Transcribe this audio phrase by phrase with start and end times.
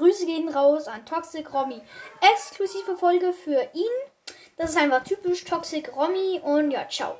[0.00, 1.82] Grüße gehen raus an Toxic Romy.
[2.22, 4.34] Exklusive Folge für ihn.
[4.56, 7.18] Das ist einfach typisch Toxic Romy und ja, ciao.